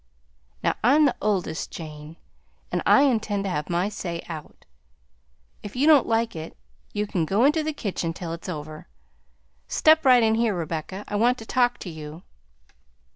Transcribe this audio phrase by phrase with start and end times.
[0.63, 2.17] Now I'm the oldest, Jane,
[2.71, 4.65] an' I intend to have my say out;
[5.61, 6.57] if you don't like it
[6.91, 8.87] you can go into the kitchen till it's over.
[9.67, 12.23] Step right in here, Rebecca; I want to talk to you.